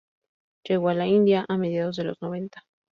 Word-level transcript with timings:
Llegó 0.63 0.89
a 0.89 0.95
la 0.95 1.05
India 1.05 1.45
a 1.47 1.57
mediados 1.59 1.97
de 1.97 2.05
los 2.05 2.19
noventa. 2.23 2.63